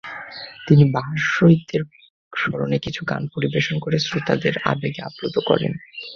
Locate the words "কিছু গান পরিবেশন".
2.79-3.75